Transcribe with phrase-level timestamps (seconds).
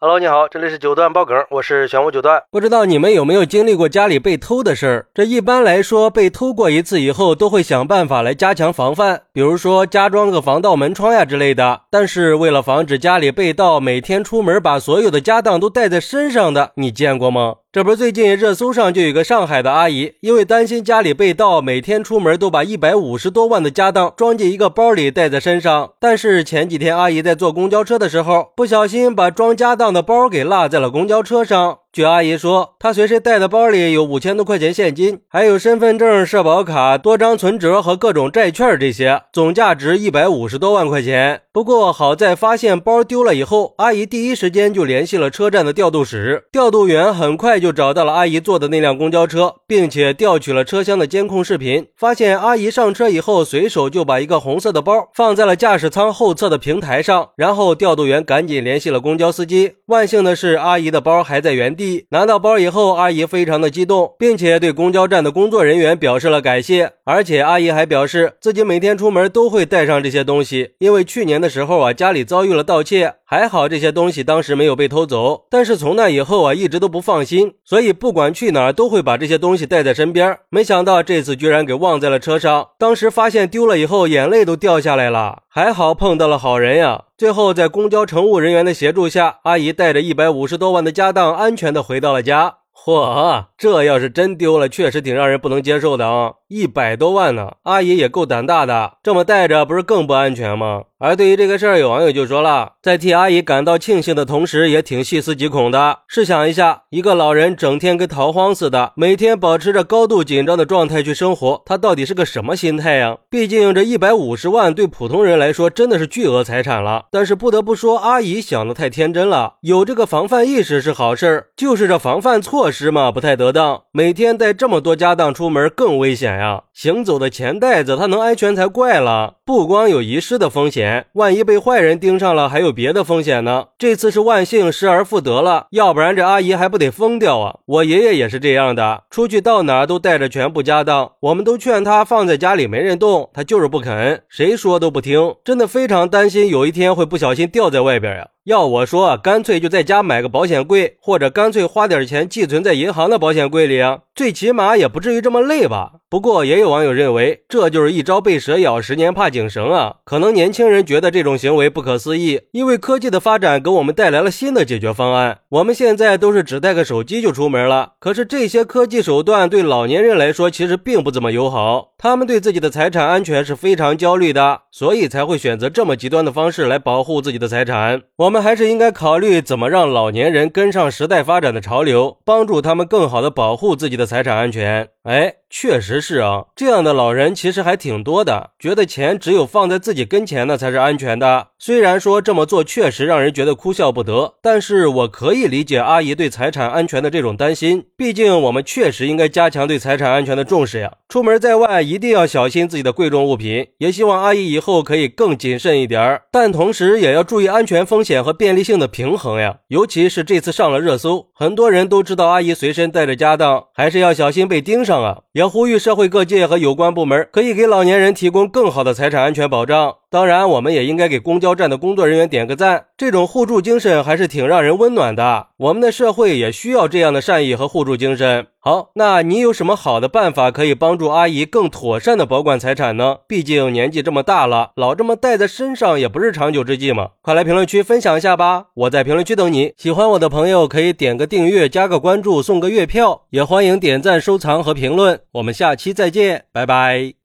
[0.00, 2.40] Hello，你好，这里是九段爆梗，我是玄武九段。
[2.52, 5.06] 不知道你们有没有经历过家里被偷的事儿？
[5.12, 11.80] 这一般来说，被偷过一次以后，都会想办法来加强防范，比如说加装个防盗门窗呀之类的。
[11.90, 17.56] 但是为了防止家里被盗，每天出门把所有的家当都带在身上的，你见过吗？
[17.78, 25.92] 这不是最近热搜上就有个上海的阿姨，因为担心家里被盗，每天出门都把一百五十多万的家当装进一个包里带在身上。
[26.00, 31.78] 但是前几天阿姨在坐公交车的时候，不小心把装家当的包给落在了公交车上。
[31.90, 41.40] 据阿姨说，她随身带的包里有五千多块钱现金，还有身份证、社保卡、多张存折和各种债券，这些总价值一百五十多万块钱。
[41.50, 59.72] 不过好在发现包丢了以后，阿姨第一时间就联系了车站的调度室，调度员很快就找到了阿姨坐的那辆公交车，并且调取了车厢的监控视频，发现阿姨上车以后，随手就把一个红色的包放在了驾驶舱后侧的平台上，然后调度员赶紧联系了公交司机。
[59.86, 61.77] 万幸的是，阿姨的包还在原地。
[62.10, 66.92] 拿到包以后，阿姨非常的激动，并且对公交站的工作人员表示了感谢。
[67.04, 75.44] 而且阿姨还表示，自己每天出门都会带上这些东西，因为去年的时候啊，家里遭遇了盗窃，还好这些东西当时没有被偷走。
[75.50, 80.38] 但是从那以后啊，一直都不放心，所以不管去哪儿都会把这些东西带在身边。
[80.48, 85.42] 没想到这次居然给忘在了车上，当时发现丢了以后，眼泪都掉下来了。
[85.46, 87.04] 还好碰到了好人呀！
[87.18, 92.54] 最后在公交乘务人员的协助下，阿姨带着一百五十多万的家当，安全的回到了家。
[92.72, 96.32] 嚯，这要是真丢了，确实挺让人不能接受的啊！
[96.48, 100.84] 一百多万呢，阿姨也够胆大的，这么带着不是更不安全吗？
[100.98, 105.98] 而对于这个事儿，有网友就说了，在替阿姨感到庆幸的同时，也挺细思极恐的。
[106.08, 113.18] 试想一下，一个老人整天跟逃荒似的，每天保持着高度紧张的状态去生活，他到底是个什么心态呀？
[113.30, 117.04] 毕竟这一百五十万对普通人来说真的是巨额财产了。
[117.12, 119.56] 但是不得不说，阿姨想的太天真了。
[119.60, 123.82] 有这个防范意识是好事儿，就是这防范措施嘛不太得当。
[123.92, 126.37] 每天带这么多家当出门更危险。
[126.38, 129.34] 呀，行走的钱袋子，它能安全才怪了。
[129.44, 133.66] 不光有遗失的风险，万一被坏人盯上了，还有别的风险呢。
[133.78, 137.56] 这次是万幸，失而复得了，要不然这阿姨还不得疯掉啊！
[137.66, 148.28] 我爷爷也是这样的，出去到哪都带着全部家当，我们都劝他放在家里没人动，他就是不肯，谁说都不听，真的非常担心有一天会不小心掉在外边呀。
[148.44, 155.92] 要我说，干脆就在家买个保险柜，或者干脆花点钱寄存在银行的保险柜里啊，最起码也不至于这么累吧。
[156.10, 159.96] 不过也有网友认为，这就是一朝被蛇咬，十年怕井绳啊。
[160.04, 165.40] 可能年轻人觉得这种行为不可思议，因为科技的发展给我们带来了新的解决方案。
[165.50, 178.02] 我们现在都是只带个手机就出门了，可是这些科技手段对老年人来说其实并不怎么友好，他们对自己的财产安全是非常焦虑的，所以才会选择这么极端的方式来保护自己的财产。
[178.16, 178.38] 我们。
[178.38, 184.88] 还是应该考虑怎么让老年人跟上时代发展的潮流，帮助他们更好的保护自己的财产安全。
[185.02, 185.34] 哎。
[185.50, 191.46] 确实是啊，这样的老人其实还挺多的，觉得钱只有放在自己跟前那才是安全的。
[191.58, 197.84] 虽然说这么做确实让人觉得哭笑不得，但是我可以以理解阿姨对财产安全的这种担心。
[197.96, 200.92] 毕竟我们确实应该加强对财产安全的重视呀。
[201.08, 209.56] 出门在外一定要小心自己的贵重物品，也希望阿姨以后可以更谨慎一点儿但同时也要注意安全风险和便利性的平衡呀。
[209.68, 215.20] 尤其是这次上了热搜，很多人都知道阿姨随身带着家当，还是要小心被盯上啊。
[215.32, 219.94] 也呼吁社会各界和有关部门可以给老年人提供更好的财产安全保障。
[220.10, 225.48] 当然，我们也应该给公交站的工作人员点个赞，这种互助精神还是挺让人温暖的。
[225.56, 228.46] 我们的社会也需要这样的善意和互助精神。
[228.60, 233.18] 好，那你有什么好的办法可以帮助阿姨更妥善的保管财产呢？
[233.28, 237.10] 毕竟年纪这么大了，老这么带在身上也不是长久之计嘛。
[237.22, 239.72] 快来评论区分享一下吧，我在评论区等你。
[239.76, 245.20] 喜欢我的朋友可以点个订阅、加个关注、送个月票，也欢迎点赞、收藏和评论。
[245.32, 247.17] 我们下期再见，拜拜。